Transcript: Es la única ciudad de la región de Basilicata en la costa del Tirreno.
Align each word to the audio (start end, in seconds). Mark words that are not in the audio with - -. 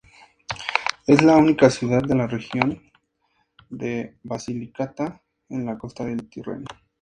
Es 1.05 1.21
la 1.21 1.37
única 1.37 1.69
ciudad 1.69 2.01
de 2.01 2.15
la 2.15 2.25
región 2.25 2.81
de 3.69 4.17
Basilicata 4.23 5.21
en 5.49 5.63
la 5.67 5.77
costa 5.77 6.03
del 6.05 6.27
Tirreno. 6.27 6.65